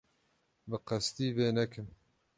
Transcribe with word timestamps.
Bi 0.69 0.77
qesdî 0.87 1.27
vê 1.37 1.49
nekin. 1.57 1.87